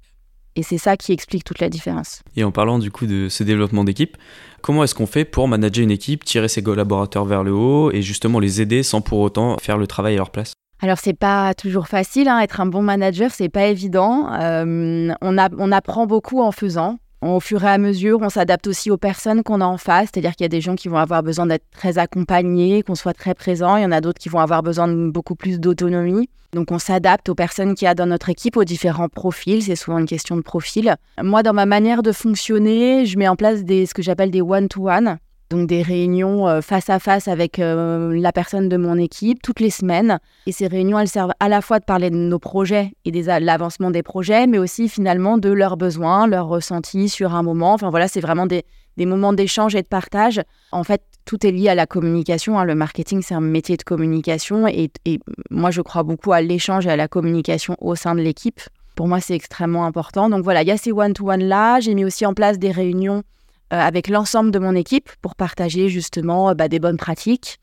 Et 0.55 0.63
c'est 0.63 0.77
ça 0.77 0.95
qui 0.95 1.11
explique 1.11 1.43
toute 1.43 1.59
la 1.59 1.67
différence. 1.67 2.21
Et 2.37 2.45
en 2.45 2.51
parlant 2.51 2.79
du 2.79 2.89
coup 2.89 3.05
de 3.05 3.27
ce 3.27 3.43
développement 3.43 3.83
d'équipe, 3.83 4.15
comment 4.61 4.85
est-ce 4.85 4.95
qu'on 4.95 5.07
fait 5.07 5.25
pour 5.25 5.49
manager 5.49 5.83
une 5.83 5.91
équipe, 5.91 6.23
tirer 6.23 6.47
ses 6.47 6.63
collaborateurs 6.63 7.25
vers 7.25 7.43
le 7.43 7.51
haut 7.51 7.91
et 7.91 8.01
justement 8.01 8.39
les 8.39 8.61
aider 8.61 8.81
sans 8.81 9.01
pour 9.01 9.19
autant 9.19 9.57
faire 9.57 9.77
le 9.77 9.87
travail 9.87 10.13
à 10.13 10.17
leur 10.17 10.31
place? 10.31 10.53
Alors 10.81 10.99
c'est 10.99 11.13
pas 11.13 11.53
toujours 11.53 11.89
facile, 11.89 12.29
hein. 12.29 12.39
être 12.39 12.61
un 12.61 12.65
bon 12.65 12.81
manager, 12.81 13.31
c'est 13.31 13.49
pas 13.49 13.65
évident. 13.65 14.31
Euh, 14.39 15.13
on, 15.21 15.37
on 15.37 15.71
apprend 15.73 16.07
beaucoup 16.07 16.41
en 16.41 16.53
faisant. 16.53 16.97
Au 17.21 17.41
fur 17.41 17.65
et 17.65 17.67
à 17.67 17.77
mesure, 17.77 18.19
on 18.21 18.29
s'adapte 18.29 18.67
aussi 18.67 18.89
aux 18.89 18.97
personnes 18.97 19.43
qu'on 19.43 19.59
a 19.59 19.65
en 19.65 19.77
face, 19.77 20.09
c'est-à-dire 20.13 20.31
qu'il 20.37 20.45
y 20.45 20.45
a 20.45 20.49
des 20.49 20.61
gens 20.61 20.75
qui 20.75 20.87
vont 20.87 20.97
avoir 20.97 21.21
besoin 21.21 21.47
d'être 21.47 21.65
très 21.69 21.97
accompagnés, 21.97 22.81
qu'on 22.81 22.95
soit 22.95 23.13
très 23.13 23.33
présent, 23.33 23.75
il 23.75 23.83
y 23.83 23.85
en 23.85 23.91
a 23.91 23.99
d'autres 23.99 24.19
qui 24.19 24.29
vont 24.29 24.39
avoir 24.39 24.63
besoin 24.63 24.87
de 24.87 25.09
beaucoup 25.09 25.35
plus 25.35 25.59
d'autonomie. 25.59 26.29
Donc 26.53 26.71
on 26.71 26.79
s'adapte 26.79 27.27
aux 27.27 27.35
personnes 27.35 27.75
qu'il 27.75 27.85
y 27.85 27.89
a 27.89 27.93
dans 27.93 28.05
notre 28.05 28.29
équipe, 28.29 28.55
aux 28.55 28.63
différents 28.63 29.09
profils, 29.09 29.61
c'est 29.61 29.75
souvent 29.75 29.97
une 29.97 30.05
question 30.05 30.37
de 30.37 30.41
profil. 30.41 30.95
Moi, 31.21 31.43
dans 31.43 31.53
ma 31.53 31.65
manière 31.65 32.03
de 32.03 32.13
fonctionner, 32.13 33.05
je 33.05 33.17
mets 33.17 33.27
en 33.27 33.35
place 33.35 33.65
des, 33.65 33.85
ce 33.85 33.93
que 33.93 34.01
j'appelle 34.01 34.31
des 34.31 34.41
one-to-one 34.41 35.19
donc 35.49 35.67
des 35.67 35.81
réunions 35.81 36.47
euh, 36.47 36.61
face 36.61 36.89
à 36.89 36.99
face 36.99 37.27
avec 37.27 37.59
euh, 37.59 38.13
la 38.19 38.31
personne 38.31 38.69
de 38.69 38.77
mon 38.77 38.97
équipe 38.97 39.41
toutes 39.41 39.59
les 39.59 39.71
semaines. 39.71 40.19
Et 40.45 40.51
ces 40.51 40.67
réunions, 40.67 40.99
elles 40.99 41.07
servent 41.07 41.33
à 41.39 41.49
la 41.49 41.61
fois 41.61 41.79
de 41.79 41.85
parler 41.85 42.09
de 42.09 42.15
nos 42.15 42.39
projets 42.39 42.93
et 43.05 43.11
de 43.11 43.45
l'avancement 43.45 43.91
des 43.91 44.03
projets, 44.03 44.47
mais 44.47 44.59
aussi 44.59 44.87
finalement 44.89 45.37
de 45.37 45.49
leurs 45.49 45.77
besoins, 45.77 46.27
leurs 46.27 46.47
ressentis 46.47 47.09
sur 47.09 47.33
un 47.33 47.43
moment. 47.43 47.73
Enfin 47.73 47.89
voilà, 47.89 48.07
c'est 48.07 48.21
vraiment 48.21 48.45
des, 48.45 48.63
moments 48.97 49.33
d'échange 49.33 49.75
et 49.75 49.81
de 49.81 49.87
partage. 49.87 50.41
En 50.71 50.83
fait, 50.83 51.01
tout 51.25 51.45
est 51.45 51.51
lié 51.51 51.69
à 51.69 51.75
la 51.75 51.87
communication. 51.87 52.59
Hein. 52.59 52.65
Le 52.65 52.75
marketing, 52.75 53.21
c'est 53.23 53.33
un 53.33 53.41
métier 53.41 53.77
de 53.77 53.83
communication. 53.83 54.67
Et, 54.67 54.91
et 55.05 55.19
moi, 55.49 55.71
je 55.71 55.81
crois 55.81 56.03
beaucoup 56.03 56.31
à 56.31 56.41
l'échange 56.41 56.85
et 56.85 56.91
à 56.91 56.95
la 56.95 57.07
communication 57.07 57.75
au 57.79 57.95
sein 57.95 58.13
de 58.13 58.21
l'équipe. 58.21 58.59
Pour 58.95 59.07
moi, 59.07 59.21
c'est 59.21 59.35
extrêmement 59.35 59.85
important. 59.85 60.29
Donc 60.29 60.43
voilà, 60.43 60.61
il 60.61 60.67
y 60.67 60.71
a 60.71 60.77
ces 60.77 60.91
one-to-one-là. 60.91 61.79
J'ai 61.79 61.95
mis 61.95 62.03
aussi 62.03 62.25
en 62.25 62.33
place 62.33 62.59
des 62.59 62.71
réunions 62.71 63.23
avec 63.71 64.07
l'ensemble 64.07 64.51
de 64.51 64.59
mon 64.59 64.75
équipe 64.75 65.09
pour 65.21 65.35
partager 65.35 65.89
justement 65.89 66.49
euh, 66.49 66.53
bah, 66.53 66.67
des 66.67 66.79
bonnes 66.79 66.97
pratiques, 66.97 67.59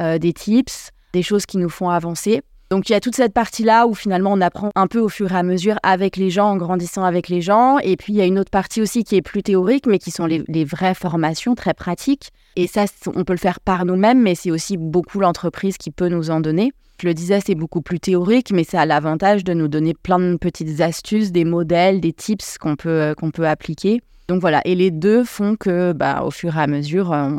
euh, 0.00 0.18
des 0.18 0.32
tips, 0.32 0.90
des 1.12 1.22
choses 1.22 1.46
qui 1.46 1.58
nous 1.58 1.68
font 1.68 1.90
avancer. 1.90 2.42
Donc 2.70 2.88
il 2.88 2.92
y 2.92 2.94
a 2.94 3.00
toute 3.00 3.16
cette 3.16 3.34
partie-là 3.34 3.88
où 3.88 3.94
finalement 3.94 4.32
on 4.32 4.40
apprend 4.40 4.70
un 4.76 4.86
peu 4.86 5.00
au 5.00 5.08
fur 5.08 5.32
et 5.32 5.36
à 5.36 5.42
mesure 5.42 5.76
avec 5.82 6.16
les 6.16 6.30
gens, 6.30 6.50
en 6.50 6.56
grandissant 6.56 7.02
avec 7.02 7.28
les 7.28 7.40
gens. 7.40 7.78
Et 7.78 7.96
puis 7.96 8.12
il 8.12 8.16
y 8.16 8.20
a 8.20 8.26
une 8.26 8.38
autre 8.38 8.50
partie 8.50 8.80
aussi 8.80 9.02
qui 9.02 9.16
est 9.16 9.22
plus 9.22 9.42
théorique, 9.42 9.86
mais 9.86 9.98
qui 9.98 10.12
sont 10.12 10.26
les, 10.26 10.44
les 10.46 10.64
vraies 10.64 10.94
formations 10.94 11.56
très 11.56 11.74
pratiques. 11.74 12.30
Et 12.54 12.68
ça, 12.68 12.84
on 13.06 13.24
peut 13.24 13.32
le 13.32 13.38
faire 13.38 13.58
par 13.58 13.84
nous-mêmes, 13.84 14.22
mais 14.22 14.36
c'est 14.36 14.52
aussi 14.52 14.76
beaucoup 14.76 15.18
l'entreprise 15.18 15.78
qui 15.78 15.90
peut 15.90 16.08
nous 16.08 16.30
en 16.30 16.40
donner. 16.40 16.72
Je 17.02 17.08
le 17.08 17.14
disais, 17.14 17.40
c'est 17.44 17.54
beaucoup 17.54 17.80
plus 17.80 17.98
théorique, 17.98 18.52
mais 18.52 18.62
ça 18.62 18.82
a 18.82 18.86
l'avantage 18.86 19.42
de 19.42 19.54
nous 19.54 19.68
donner 19.68 19.94
plein 19.94 20.18
de 20.18 20.36
petites 20.36 20.80
astuces, 20.80 21.32
des 21.32 21.44
modèles, 21.44 22.00
des 22.00 22.12
tips 22.12 22.58
qu'on 22.58 22.76
peut, 22.76 23.14
qu'on 23.16 23.30
peut 23.30 23.48
appliquer. 23.48 24.00
Donc 24.30 24.40
voilà, 24.40 24.60
et 24.64 24.76
les 24.76 24.92
deux 24.92 25.24
font 25.24 25.56
que, 25.56 25.92
bah, 25.92 26.22
au 26.22 26.30
fur 26.30 26.56
et 26.56 26.60
à 26.60 26.68
mesure, 26.68 27.12
euh, 27.12 27.30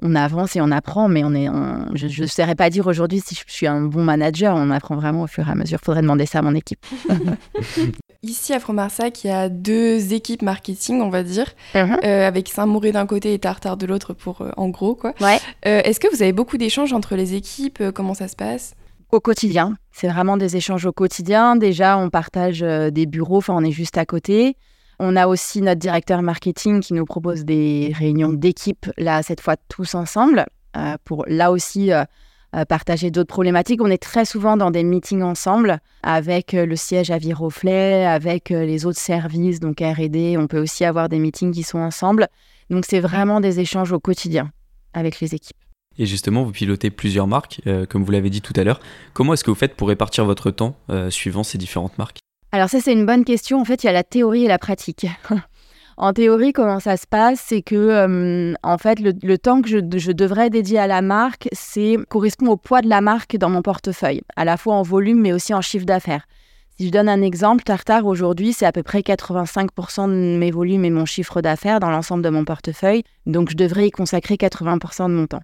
on, 0.00 0.14
avance 0.14 0.56
et 0.56 0.62
on 0.62 0.70
apprend, 0.70 1.06
mais 1.06 1.24
on 1.24 1.34
est, 1.34 1.46
je 1.94 2.22
ne 2.22 2.26
saurais 2.26 2.54
pas 2.54 2.70
dire 2.70 2.86
aujourd'hui 2.86 3.20
si 3.20 3.34
je 3.34 3.42
suis 3.52 3.66
un 3.66 3.82
bon 3.82 4.02
manager, 4.02 4.56
on 4.56 4.70
apprend 4.70 4.96
vraiment 4.96 5.24
au 5.24 5.26
fur 5.26 5.46
et 5.46 5.50
à 5.50 5.54
mesure. 5.54 5.78
Il 5.82 5.84
faudrait 5.84 6.00
demander 6.00 6.24
ça 6.24 6.38
à 6.38 6.42
mon 6.42 6.54
équipe. 6.54 6.86
Ici 8.22 8.54
à 8.54 8.60
Fromarsac, 8.60 9.24
il 9.24 9.26
y 9.26 9.30
a 9.30 9.50
deux 9.50 10.14
équipes 10.14 10.40
marketing, 10.40 11.02
on 11.02 11.10
va 11.10 11.22
dire, 11.22 11.52
uh-huh. 11.74 12.02
euh, 12.02 12.26
avec 12.26 12.48
Saint-Mauré 12.48 12.92
d'un 12.92 13.04
côté 13.04 13.34
et 13.34 13.38
Tartare 13.38 13.76
de 13.76 13.84
l'autre, 13.84 14.14
pour 14.14 14.40
euh, 14.40 14.52
en 14.56 14.70
gros 14.70 14.94
quoi. 14.94 15.12
Ouais. 15.20 15.38
Est-ce 15.64 16.00
que 16.00 16.08
vous 16.16 16.22
avez 16.22 16.32
beaucoup 16.32 16.56
d'échanges 16.56 16.94
entre 16.94 17.14
les 17.14 17.34
équipes 17.34 17.90
Comment 17.94 18.14
ça 18.14 18.28
se 18.28 18.36
passe? 18.36 18.74
Au 19.10 19.20
quotidien, 19.20 19.76
c'est 19.90 20.08
vraiment 20.08 20.38
des 20.38 20.56
échanges 20.56 20.86
au 20.86 20.92
quotidien. 20.92 21.56
Déjà, 21.56 21.98
on 21.98 22.08
partage 22.08 22.60
des 22.60 23.04
bureaux, 23.04 23.36
enfin 23.36 23.52
on 23.54 23.62
est 23.62 23.70
juste 23.70 23.98
à 23.98 24.06
côté. 24.06 24.56
On 24.98 25.16
a 25.16 25.26
aussi 25.26 25.62
notre 25.62 25.80
directeur 25.80 26.22
marketing 26.22 26.80
qui 26.80 26.94
nous 26.94 27.04
propose 27.04 27.44
des 27.44 27.92
réunions 27.96 28.32
d'équipe, 28.32 28.86
là, 28.98 29.22
cette 29.22 29.40
fois 29.40 29.56
tous 29.68 29.94
ensemble, 29.94 30.46
euh, 30.76 30.96
pour 31.04 31.24
là 31.26 31.50
aussi 31.50 31.92
euh, 31.92 32.04
euh, 32.54 32.64
partager 32.64 33.10
d'autres 33.10 33.28
problématiques. 33.28 33.80
On 33.82 33.90
est 33.90 34.02
très 34.02 34.24
souvent 34.24 34.56
dans 34.56 34.70
des 34.70 34.84
meetings 34.84 35.22
ensemble 35.22 35.80
avec 36.02 36.52
le 36.52 36.76
siège 36.76 37.10
à 37.10 37.18
Viroflay, 37.18 38.06
avec 38.06 38.50
les 38.50 38.86
autres 38.86 38.98
services, 38.98 39.60
donc 39.60 39.80
RD. 39.80 40.36
On 40.38 40.46
peut 40.46 40.60
aussi 40.60 40.84
avoir 40.84 41.08
des 41.08 41.18
meetings 41.18 41.52
qui 41.52 41.62
sont 41.62 41.78
ensemble. 41.78 42.28
Donc, 42.70 42.84
c'est 42.86 43.00
vraiment 43.00 43.40
des 43.40 43.60
échanges 43.60 43.92
au 43.92 44.00
quotidien 44.00 44.50
avec 44.94 45.20
les 45.20 45.34
équipes. 45.34 45.56
Et 45.98 46.06
justement, 46.06 46.42
vous 46.42 46.52
pilotez 46.52 46.90
plusieurs 46.90 47.26
marques, 47.26 47.60
comme 47.90 48.02
vous 48.02 48.12
l'avez 48.12 48.30
dit 48.30 48.40
tout 48.40 48.54
à 48.56 48.64
l'heure. 48.64 48.80
Comment 49.12 49.34
est-ce 49.34 49.44
que 49.44 49.50
vous 49.50 49.56
faites 49.56 49.74
pour 49.74 49.88
répartir 49.88 50.24
votre 50.24 50.50
temps 50.50 50.76
suivant 51.10 51.42
ces 51.42 51.58
différentes 51.58 51.98
marques? 51.98 52.21
Alors 52.54 52.68
ça, 52.68 52.80
c'est 52.80 52.92
une 52.92 53.06
bonne 53.06 53.24
question. 53.24 53.60
En 53.60 53.64
fait, 53.64 53.82
il 53.82 53.86
y 53.86 53.88
a 53.88 53.92
la 53.92 54.04
théorie 54.04 54.44
et 54.44 54.48
la 54.48 54.58
pratique. 54.58 55.06
en 55.96 56.12
théorie, 56.12 56.52
comment 56.52 56.80
ça 56.80 56.98
se 56.98 57.06
passe 57.06 57.40
C'est 57.40 57.62
que, 57.62 57.74
euh, 57.74 58.52
en 58.62 58.76
fait, 58.76 59.00
le, 59.00 59.38
temps 59.38 59.62
que 59.62 59.70
je, 59.70 60.12
devrais 60.12 60.50
dédier 60.50 60.78
à 60.78 60.86
la 60.86 61.00
marque, 61.00 61.48
c'est 61.52 61.96
correspond 62.10 62.48
au 62.48 62.58
poids 62.58 62.82
de 62.82 62.90
la 62.90 63.00
marque 63.00 63.38
dans 63.38 63.48
mon 63.48 63.62
portefeuille, 63.62 64.20
à 64.36 64.44
la 64.44 64.58
fois 64.58 64.74
en 64.74 64.82
volume, 64.82 65.22
mais 65.22 65.32
aussi 65.32 65.54
en 65.54 65.62
chiffre 65.62 65.86
d'affaires. 65.86 66.26
Si 66.78 66.86
je 66.86 66.92
donne 66.92 67.08
un 67.08 67.22
exemple, 67.22 67.64
Tartare 67.64 68.04
aujourd'hui, 68.04 68.52
c'est 68.52 68.66
à 68.66 68.72
peu 68.72 68.82
près 68.82 69.00
85% 69.00 70.08
de 70.08 70.38
mes 70.38 70.50
volumes 70.50 70.84
et 70.84 70.90
mon 70.90 71.06
chiffre 71.06 71.40
d'affaires 71.40 71.80
dans 71.80 71.90
l'ensemble 71.90 72.22
de 72.22 72.28
mon 72.28 72.44
portefeuille. 72.44 73.02
Donc, 73.24 73.50
je 73.50 73.56
devrais 73.56 73.88
y 73.88 73.90
consacrer 73.90 74.34
80% 74.34 75.08
de 75.08 75.14
mon 75.14 75.26
temps. 75.26 75.42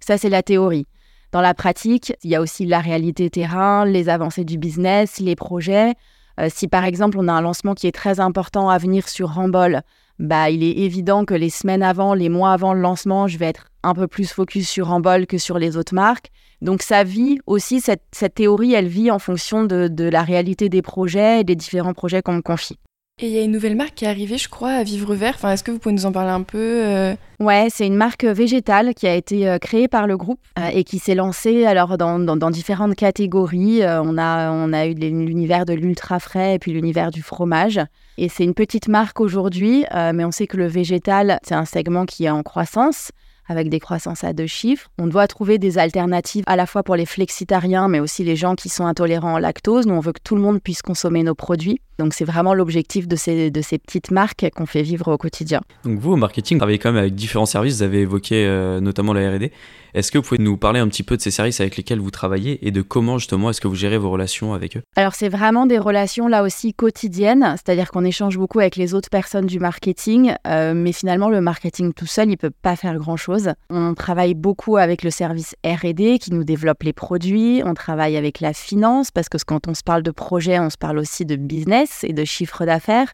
Ça, 0.00 0.18
c'est 0.18 0.30
la 0.30 0.42
théorie. 0.42 0.86
Dans 1.32 1.40
la 1.40 1.54
pratique, 1.54 2.12
il 2.22 2.30
y 2.30 2.34
a 2.34 2.40
aussi 2.42 2.66
la 2.66 2.80
réalité 2.80 3.30
terrain, 3.30 3.86
les 3.86 4.10
avancées 4.10 4.44
du 4.44 4.58
business, 4.58 5.20
les 5.20 5.36
projets. 5.36 5.94
Euh, 6.40 6.48
si 6.52 6.68
par 6.68 6.84
exemple 6.84 7.18
on 7.18 7.28
a 7.28 7.32
un 7.32 7.42
lancement 7.42 7.74
qui 7.74 7.86
est 7.86 7.92
très 7.92 8.18
important 8.20 8.68
à 8.68 8.78
venir 8.78 9.08
sur 9.08 9.34
Rambol, 9.34 9.82
bah, 10.18 10.50
il 10.50 10.62
est 10.62 10.78
évident 10.84 11.24
que 11.24 11.34
les 11.34 11.50
semaines 11.50 11.82
avant, 11.82 12.14
les 12.14 12.28
mois 12.28 12.52
avant 12.52 12.74
le 12.74 12.80
lancement, 12.80 13.26
je 13.26 13.38
vais 13.38 13.46
être 13.46 13.68
un 13.82 13.94
peu 13.94 14.06
plus 14.06 14.30
focus 14.30 14.68
sur 14.68 14.88
Rambol 14.88 15.26
que 15.26 15.38
sur 15.38 15.58
les 15.58 15.76
autres 15.76 15.94
marques. 15.94 16.30
Donc 16.60 16.82
ça 16.82 17.04
vit 17.04 17.38
aussi, 17.46 17.80
cette, 17.80 18.34
théorie, 18.34 18.74
elle 18.74 18.88
vit 18.88 19.10
en 19.10 19.18
fonction 19.18 19.64
de, 19.64 20.08
la 20.10 20.22
réalité 20.22 20.68
des 20.68 20.82
projets 20.82 21.40
et 21.40 21.44
des 21.44 21.56
différents 21.56 21.94
projets 21.94 22.20
qu'on 22.20 22.34
me 22.34 22.42
confie. 22.42 22.78
Et 23.22 23.26
il 23.26 23.32
y 23.32 23.38
a 23.38 23.42
une 23.42 23.52
nouvelle 23.52 23.76
marque 23.76 23.96
qui 23.96 24.06
est 24.06 24.08
arrivée, 24.08 24.38
je 24.38 24.48
crois, 24.48 24.70
à 24.70 24.82
Vivre 24.82 25.14
Vert. 25.14 25.34
Enfin, 25.34 25.52
Est-ce 25.52 25.62
que 25.62 25.70
vous 25.70 25.78
pouvez 25.78 25.94
nous 25.94 26.06
en 26.06 26.12
parler 26.12 26.30
un 26.30 26.42
peu 26.42 26.58
euh 26.58 27.14
Ouais, 27.38 27.68
c'est 27.70 27.86
une 27.86 27.96
marque 27.96 28.24
végétale 28.24 28.94
qui 28.94 29.06
a 29.06 29.14
été 29.14 29.46
euh, 29.46 29.58
créée 29.58 29.88
par 29.88 30.06
le 30.06 30.16
groupe 30.16 30.40
euh, 30.58 30.68
et 30.72 30.84
qui 30.84 30.98
s'est 30.98 31.14
lancée 31.14 31.66
alors 31.66 31.98
dans, 31.98 32.18
dans, 32.18 32.36
dans 32.36 32.50
différentes 32.50 32.94
catégories. 32.94 33.82
Euh, 33.82 34.02
on, 34.02 34.16
a, 34.16 34.50
on 34.50 34.72
a 34.72 34.86
eu 34.86 34.94
l'univers 34.94 35.66
de 35.66 35.74
l'ultra 35.74 36.18
frais 36.18 36.54
et 36.54 36.58
puis 36.58 36.72
l'univers 36.72 37.10
du 37.10 37.22
fromage. 37.22 37.78
Et 38.16 38.28
c'est 38.28 38.44
une 38.44 38.54
petite 38.54 38.88
marque 38.88 39.20
aujourd'hui, 39.20 39.84
euh, 39.94 40.12
mais 40.14 40.24
on 40.24 40.30
sait 40.30 40.46
que 40.46 40.56
le 40.56 40.66
végétal, 40.66 41.40
c'est 41.42 41.54
un 41.54 41.64
segment 41.66 42.06
qui 42.06 42.24
est 42.24 42.30
en 42.30 42.42
croissance 42.42 43.12
avec 43.50 43.68
des 43.68 43.80
croissances 43.80 44.22
à 44.22 44.32
deux 44.32 44.46
chiffres. 44.46 44.88
On 44.96 45.08
doit 45.08 45.26
trouver 45.26 45.58
des 45.58 45.76
alternatives 45.76 46.44
à 46.46 46.54
la 46.54 46.66
fois 46.66 46.84
pour 46.84 46.94
les 46.94 47.04
flexitariens, 47.04 47.88
mais 47.88 47.98
aussi 47.98 48.22
les 48.22 48.36
gens 48.36 48.54
qui 48.54 48.68
sont 48.68 48.86
intolérants 48.86 49.34
au 49.34 49.38
lactose. 49.40 49.86
Nous, 49.86 49.94
on 49.94 49.98
veut 49.98 50.12
que 50.12 50.20
tout 50.22 50.36
le 50.36 50.40
monde 50.40 50.62
puisse 50.62 50.82
consommer 50.82 51.24
nos 51.24 51.34
produits. 51.34 51.80
Donc, 51.98 52.14
c'est 52.14 52.24
vraiment 52.24 52.54
l'objectif 52.54 53.08
de 53.08 53.16
ces, 53.16 53.50
de 53.50 53.60
ces 53.60 53.78
petites 53.78 54.12
marques 54.12 54.48
qu'on 54.54 54.66
fait 54.66 54.82
vivre 54.82 55.12
au 55.12 55.18
quotidien. 55.18 55.62
Donc 55.84 55.98
vous, 55.98 56.12
au 56.12 56.16
marketing, 56.16 56.56
vous 56.56 56.60
travaillez 56.60 56.78
quand 56.78 56.92
même 56.92 57.00
avec 57.00 57.16
différents 57.16 57.44
services, 57.44 57.78
vous 57.78 57.82
avez 57.82 58.02
évoqué 58.02 58.46
euh, 58.46 58.80
notamment 58.80 59.12
la 59.12 59.28
R&D. 59.28 59.50
Est-ce 59.94 60.12
que 60.12 60.18
vous 60.18 60.24
pouvez 60.24 60.42
nous 60.42 60.56
parler 60.56 60.80
un 60.80 60.88
petit 60.88 61.02
peu 61.02 61.16
de 61.16 61.22
ces 61.22 61.30
services 61.30 61.60
avec 61.60 61.76
lesquels 61.76 61.98
vous 61.98 62.10
travaillez 62.10 62.66
et 62.66 62.70
de 62.70 62.82
comment 62.82 63.18
justement 63.18 63.50
est-ce 63.50 63.60
que 63.60 63.68
vous 63.68 63.74
gérez 63.74 63.98
vos 63.98 64.10
relations 64.10 64.54
avec 64.54 64.76
eux? 64.76 64.82
Alors, 64.96 65.14
c'est 65.14 65.28
vraiment 65.28 65.66
des 65.66 65.78
relations 65.78 66.28
là 66.28 66.42
aussi 66.42 66.74
quotidiennes, 66.74 67.54
c'est-à-dire 67.56 67.90
qu'on 67.90 68.04
échange 68.04 68.38
beaucoup 68.38 68.60
avec 68.60 68.76
les 68.76 68.94
autres 68.94 69.10
personnes 69.10 69.46
du 69.46 69.58
marketing, 69.58 70.34
euh, 70.46 70.74
mais 70.74 70.92
finalement, 70.92 71.28
le 71.28 71.40
marketing 71.40 71.92
tout 71.92 72.06
seul, 72.06 72.30
il 72.30 72.36
peut 72.36 72.50
pas 72.50 72.76
faire 72.76 72.96
grand-chose. 72.98 73.50
On 73.68 73.94
travaille 73.94 74.34
beaucoup 74.34 74.76
avec 74.76 75.02
le 75.02 75.10
service 75.10 75.54
R&D 75.64 76.18
qui 76.18 76.32
nous 76.32 76.44
développe 76.44 76.82
les 76.82 76.92
produits, 76.92 77.62
on 77.64 77.74
travaille 77.74 78.16
avec 78.16 78.40
la 78.40 78.52
finance 78.52 79.10
parce 79.10 79.28
que 79.28 79.38
quand 79.44 79.68
on 79.68 79.74
se 79.74 79.82
parle 79.82 80.02
de 80.02 80.10
projet, 80.10 80.58
on 80.58 80.70
se 80.70 80.78
parle 80.78 80.98
aussi 80.98 81.24
de 81.24 81.36
business 81.36 82.04
et 82.04 82.12
de 82.12 82.24
chiffre 82.24 82.64
d'affaires. 82.64 83.12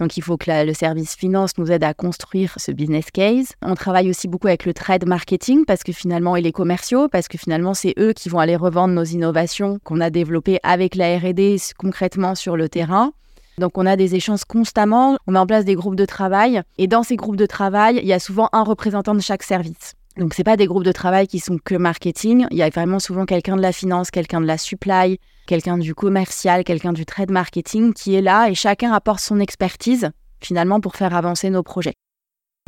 Donc 0.00 0.16
il 0.16 0.22
faut 0.22 0.36
que 0.36 0.50
le 0.64 0.74
service 0.74 1.16
finance 1.16 1.58
nous 1.58 1.70
aide 1.72 1.84
à 1.84 1.94
construire 1.94 2.54
ce 2.56 2.70
business 2.72 3.10
case. 3.12 3.52
On 3.62 3.74
travaille 3.74 4.10
aussi 4.10 4.28
beaucoup 4.28 4.46
avec 4.46 4.64
le 4.64 4.74
trade 4.74 5.06
marketing 5.06 5.64
parce 5.64 5.82
que 5.82 5.92
finalement, 5.92 6.36
et 6.36 6.40
les 6.40 6.52
commerciaux, 6.52 7.08
parce 7.08 7.28
que 7.28 7.38
finalement, 7.38 7.74
c'est 7.74 7.94
eux 7.98 8.12
qui 8.12 8.28
vont 8.28 8.38
aller 8.38 8.56
revendre 8.56 8.94
nos 8.94 9.04
innovations 9.04 9.78
qu'on 9.84 10.00
a 10.00 10.10
développées 10.10 10.60
avec 10.62 10.94
la 10.94 11.18
R&D 11.18 11.56
concrètement 11.78 12.34
sur 12.34 12.56
le 12.56 12.68
terrain. 12.68 13.12
Donc 13.58 13.76
on 13.76 13.86
a 13.86 13.96
des 13.96 14.14
échanges 14.14 14.44
constamment, 14.44 15.18
on 15.26 15.32
met 15.32 15.38
en 15.38 15.46
place 15.46 15.64
des 15.64 15.74
groupes 15.74 15.96
de 15.96 16.04
travail 16.04 16.62
et 16.78 16.86
dans 16.86 17.02
ces 17.02 17.16
groupes 17.16 17.36
de 17.36 17.46
travail, 17.46 17.98
il 18.00 18.06
y 18.06 18.12
a 18.12 18.20
souvent 18.20 18.48
un 18.52 18.62
représentant 18.62 19.14
de 19.14 19.20
chaque 19.20 19.42
service. 19.42 19.94
Donc 20.18 20.34
c'est 20.34 20.42
pas 20.42 20.56
des 20.56 20.66
groupes 20.66 20.84
de 20.84 20.90
travail 20.90 21.28
qui 21.28 21.38
sont 21.38 21.58
que 21.62 21.76
marketing, 21.76 22.46
il 22.50 22.56
y 22.56 22.62
a 22.62 22.68
vraiment 22.70 22.98
souvent 22.98 23.24
quelqu'un 23.24 23.54
de 23.54 23.62
la 23.62 23.70
finance, 23.70 24.10
quelqu'un 24.10 24.40
de 24.40 24.46
la 24.46 24.58
supply, 24.58 25.20
quelqu'un 25.46 25.78
du 25.78 25.94
commercial, 25.94 26.64
quelqu'un 26.64 26.92
du 26.92 27.06
trade 27.06 27.30
marketing 27.30 27.94
qui 27.94 28.16
est 28.16 28.20
là 28.20 28.50
et 28.50 28.56
chacun 28.56 28.92
apporte 28.92 29.20
son 29.20 29.38
expertise 29.38 30.10
finalement 30.40 30.80
pour 30.80 30.96
faire 30.96 31.14
avancer 31.14 31.50
nos 31.50 31.62
projets. 31.62 31.94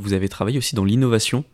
Vous 0.00 0.12
avez 0.12 0.28
travaillé 0.28 0.58
aussi 0.58 0.76
dans 0.76 0.84
l'innovation. 0.84 1.44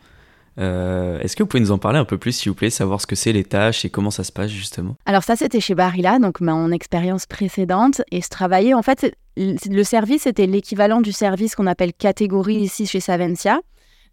Euh, 0.58 1.18
Est-ce 1.20 1.34
que 1.34 1.42
vous 1.42 1.46
pouvez 1.46 1.62
nous 1.62 1.72
en 1.72 1.78
parler 1.78 1.98
un 1.98 2.04
peu 2.04 2.18
plus, 2.18 2.32
s'il 2.32 2.50
vous 2.50 2.56
plaît, 2.56 2.70
savoir 2.70 3.00
ce 3.00 3.06
que 3.06 3.16
c'est 3.16 3.32
les 3.32 3.44
tâches 3.44 3.86
et 3.86 3.90
comment 3.90 4.10
ça 4.10 4.22
se 4.22 4.32
passe 4.32 4.50
justement? 4.50 4.96
Alors 5.06 5.22
ça, 5.24 5.34
c'était 5.34 5.60
chez 5.60 5.74
Barilla, 5.74 6.18
donc 6.18 6.40
mon 6.42 6.72
expérience 6.72 7.24
précédente. 7.24 8.02
Et 8.10 8.20
je 8.20 8.28
travaillais, 8.28 8.74
en 8.74 8.82
fait, 8.82 9.16
le 9.36 9.82
service 9.82 10.26
était 10.26 10.46
l'équivalent 10.46 11.00
du 11.00 11.12
service 11.12 11.54
qu'on 11.54 11.66
appelle 11.66 11.94
catégorie 11.94 12.56
ici 12.56 12.86
chez 12.86 13.00
Savencia. 13.00 13.60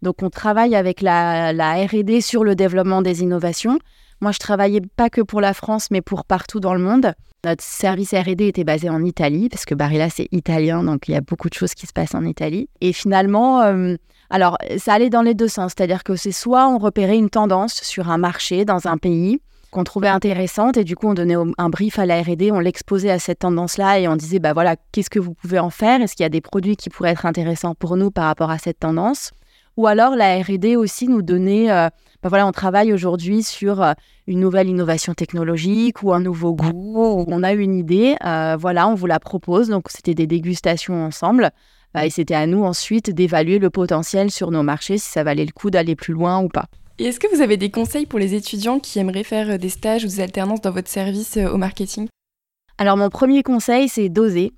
Donc 0.04 0.22
on 0.22 0.28
travaille 0.28 0.76
avec 0.76 1.00
la, 1.00 1.50
R&D 1.50 2.20
sur 2.20 2.44
le 2.44 2.54
développement 2.54 3.00
des 3.00 3.22
innovations. 3.22 3.78
Moi, 4.20 4.32
je 4.32 4.38
travaillais 4.38 4.82
pas 4.96 5.08
que 5.08 5.22
pour 5.22 5.40
la 5.40 5.54
France, 5.54 5.88
mais 5.90 6.02
pour 6.02 6.24
partout 6.26 6.60
dans 6.60 6.74
le 6.74 6.80
monde. 6.80 7.14
Notre 7.44 7.64
service 7.64 8.12
R&D 8.12 8.46
était 8.46 8.64
basé 8.64 8.88
en 8.88 9.02
Italie, 9.02 9.48
parce 9.48 9.64
que 9.64 9.74
Barilla, 9.74 10.08
c'est 10.10 10.28
italien, 10.30 10.82
donc 10.84 11.08
il 11.08 11.12
y 11.12 11.16
a 11.16 11.20
beaucoup 11.20 11.48
de 11.48 11.54
choses 11.54 11.74
qui 11.74 11.86
se 11.86 11.92
passent 11.92 12.14
en 12.14 12.24
Italie. 12.24 12.68
Et 12.80 12.92
finalement, 12.92 13.62
euh, 13.62 13.96
alors, 14.30 14.56
ça 14.78 14.92
allait 14.92 15.10
dans 15.10 15.22
les 15.22 15.34
deux 15.34 15.48
sens, 15.48 15.72
c'est-à-dire 15.76 16.04
que 16.04 16.16
c'est 16.16 16.32
soit 16.32 16.68
on 16.68 16.78
repérait 16.78 17.18
une 17.18 17.30
tendance 17.30 17.74
sur 17.82 18.10
un 18.10 18.18
marché 18.18 18.64
dans 18.64 18.86
un 18.86 18.98
pays, 18.98 19.40
qu'on 19.70 19.84
trouvait 19.84 20.08
intéressante 20.08 20.76
et 20.76 20.84
du 20.84 20.94
coup 20.94 21.08
on 21.08 21.14
donnait 21.14 21.34
un 21.58 21.68
brief 21.68 21.98
à 21.98 22.06
la 22.06 22.22
R&D, 22.22 22.52
on 22.52 22.60
l'exposait 22.60 23.10
à 23.10 23.18
cette 23.18 23.40
tendance-là 23.40 23.98
et 23.98 24.06
on 24.06 24.14
disait 24.14 24.38
bah 24.38 24.52
voilà 24.52 24.76
qu'est-ce 24.92 25.10
que 25.10 25.18
vous 25.18 25.34
pouvez 25.34 25.58
en 25.58 25.68
faire, 25.68 26.00
est-ce 26.00 26.14
qu'il 26.14 26.22
y 26.22 26.26
a 26.26 26.30
des 26.30 26.40
produits 26.40 26.76
qui 26.76 26.90
pourraient 26.90 27.10
être 27.10 27.26
intéressants 27.26 27.74
pour 27.74 27.96
nous 27.96 28.12
par 28.12 28.26
rapport 28.26 28.52
à 28.52 28.58
cette 28.58 28.78
tendance? 28.78 29.32
Ou 29.76 29.86
alors 29.86 30.14
la 30.16 30.40
R&D 30.40 30.76
aussi 30.76 31.08
nous 31.08 31.22
donnait 31.22 31.70
euh, 31.70 31.88
bah 32.24 32.30
voilà 32.30 32.46
on 32.46 32.52
travaille 32.52 32.90
aujourd'hui 32.94 33.42
sur 33.42 33.82
euh, 33.82 33.92
une 34.26 34.40
nouvelle 34.40 34.68
innovation 34.68 35.12
technologique 35.12 36.02
ou 36.02 36.14
un 36.14 36.20
nouveau 36.20 36.54
goût, 36.54 37.26
on 37.28 37.42
a 37.42 37.52
une 37.52 37.74
idée, 37.74 38.16
euh, 38.24 38.56
voilà 38.58 38.88
on 38.88 38.94
vous 38.94 39.06
la 39.06 39.20
propose 39.20 39.68
donc 39.68 39.88
c'était 39.90 40.14
des 40.14 40.26
dégustations 40.26 41.04
ensemble 41.04 41.50
euh, 41.96 42.00
et 42.00 42.08
c'était 42.08 42.34
à 42.34 42.46
nous 42.46 42.64
ensuite 42.64 43.10
d'évaluer 43.10 43.58
le 43.58 43.68
potentiel 43.68 44.30
sur 44.30 44.50
nos 44.50 44.62
marchés 44.62 44.96
si 44.96 45.10
ça 45.10 45.22
valait 45.22 45.44
le 45.44 45.52
coup 45.52 45.70
d'aller 45.70 45.96
plus 45.96 46.14
loin 46.14 46.40
ou 46.40 46.48
pas. 46.48 46.64
Et 46.98 47.04
est-ce 47.04 47.20
que 47.20 47.26
vous 47.34 47.42
avez 47.42 47.58
des 47.58 47.70
conseils 47.70 48.06
pour 48.06 48.18
les 48.18 48.34
étudiants 48.34 48.78
qui 48.78 48.98
aimeraient 49.00 49.22
faire 49.22 49.58
des 49.58 49.68
stages 49.68 50.04
ou 50.04 50.06
des 50.06 50.20
alternances 50.20 50.62
dans 50.62 50.70
votre 50.70 50.88
service 50.88 51.36
au 51.36 51.58
marketing? 51.58 52.08
Alors 52.78 52.96
mon 52.96 53.10
premier 53.10 53.42
conseil, 53.42 53.88
c'est 53.88 54.08
d'oser. 54.08 54.52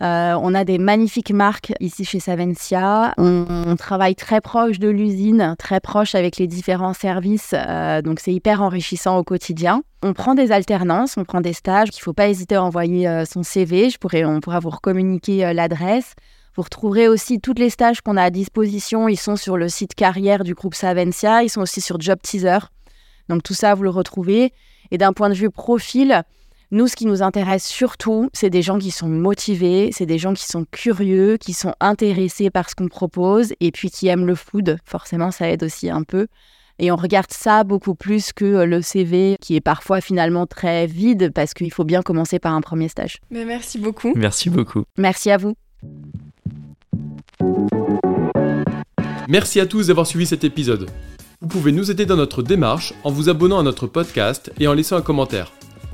Euh, 0.00 0.34
on 0.40 0.54
a 0.54 0.64
des 0.64 0.78
magnifiques 0.78 1.32
marques 1.32 1.72
ici 1.80 2.04
chez 2.04 2.18
Savencia. 2.18 3.12
On, 3.18 3.76
travaille 3.76 4.14
très 4.14 4.40
proche 4.40 4.78
de 4.78 4.88
l'usine, 4.88 5.54
très 5.58 5.80
proche 5.80 6.14
avec 6.14 6.36
les 6.36 6.46
différents 6.46 6.94
services. 6.94 7.54
euh, 7.54 8.00
donc 8.00 8.20
c'est 8.20 8.32
hyper 8.32 8.62
enrichissant 8.62 9.18
au 9.18 9.24
quotidien. 9.24 9.82
On 10.02 10.14
prend 10.14 10.34
des 10.34 10.50
alternances, 10.50 11.16
on 11.16 11.24
prend 11.24 11.40
des 11.40 11.52
stages. 11.52 11.88
Il 11.92 11.98
ne 11.98 12.02
faut 12.02 12.12
pas 12.12 12.28
hésiter 12.28 12.54
à 12.54 12.62
envoyer 12.62 13.06
euh, 13.06 13.24
son 13.24 13.42
CV. 13.42 13.90
Je 13.90 13.98
pourrais, 13.98 14.24
on 14.24 14.40
pourra 14.40 14.60
vous 14.60 14.70
recommuniquer 14.70 15.52
l'adresse. 15.52 16.14
Vous 16.54 16.62
retrouverez 16.62 17.08
aussi 17.08 17.40
tous 17.40 17.54
les 17.54 17.70
stages 17.70 18.00
qu'on 18.00 18.16
a 18.16 18.24
à 18.24 18.30
disposition. 18.30 19.08
Ils 19.08 19.16
sont 19.16 19.36
sur 19.36 19.56
le 19.56 19.68
site 19.68 19.94
carrière 19.94 20.44
du 20.44 20.54
groupe 20.54 20.74
Savencia. 20.74 21.42
Ils 21.42 21.48
sont 21.48 21.62
aussi 21.62 21.80
sur 21.80 22.00
Job 22.00 22.18
Teaser. 22.22 22.58
Donc 23.28 23.42
tout 23.42 23.54
ça, 23.54 23.74
vous 23.74 23.82
le 23.82 23.90
retrouvez. 23.90 24.52
Et 24.90 24.98
d'un 24.98 25.12
point 25.12 25.30
de 25.30 25.34
vue 25.34 25.50
profil, 25.50 26.22
nous, 26.72 26.88
ce 26.88 26.96
qui 26.96 27.04
nous 27.04 27.22
intéresse 27.22 27.66
surtout, 27.66 28.30
c'est 28.32 28.48
des 28.48 28.62
gens 28.62 28.78
qui 28.78 28.90
sont 28.90 29.06
motivés, 29.06 29.90
c'est 29.92 30.06
des 30.06 30.16
gens 30.16 30.32
qui 30.32 30.46
sont 30.46 30.64
curieux, 30.70 31.36
qui 31.36 31.52
sont 31.52 31.74
intéressés 31.80 32.48
par 32.48 32.70
ce 32.70 32.74
qu'on 32.74 32.88
propose 32.88 33.52
et 33.60 33.70
puis 33.70 33.90
qui 33.90 34.08
aiment 34.08 34.24
le 34.24 34.34
food. 34.34 34.78
Forcément, 34.86 35.30
ça 35.30 35.50
aide 35.50 35.62
aussi 35.64 35.90
un 35.90 36.02
peu. 36.02 36.28
Et 36.78 36.90
on 36.90 36.96
regarde 36.96 37.30
ça 37.30 37.62
beaucoup 37.62 37.94
plus 37.94 38.32
que 38.32 38.64
le 38.64 38.80
CV 38.80 39.36
qui 39.38 39.54
est 39.54 39.60
parfois 39.60 40.00
finalement 40.00 40.46
très 40.46 40.86
vide 40.86 41.30
parce 41.34 41.52
qu'il 41.52 41.70
faut 41.70 41.84
bien 41.84 42.00
commencer 42.00 42.38
par 42.38 42.54
un 42.54 42.62
premier 42.62 42.88
stage. 42.88 43.18
Mais 43.30 43.44
Merci 43.44 43.78
beaucoup. 43.78 44.14
Merci 44.16 44.48
beaucoup. 44.48 44.84
Merci 44.96 45.30
à 45.30 45.36
vous. 45.36 45.52
Merci 49.28 49.60
à 49.60 49.66
tous 49.66 49.88
d'avoir 49.88 50.06
suivi 50.06 50.24
cet 50.24 50.42
épisode. 50.42 50.88
Vous 51.42 51.48
pouvez 51.48 51.72
nous 51.72 51.90
aider 51.90 52.06
dans 52.06 52.16
notre 52.16 52.42
démarche 52.42 52.94
en 53.04 53.10
vous 53.10 53.28
abonnant 53.28 53.58
à 53.58 53.62
notre 53.62 53.86
podcast 53.86 54.50
et 54.58 54.66
en 54.66 54.72
laissant 54.72 54.96
un 54.96 55.02
commentaire. 55.02 55.52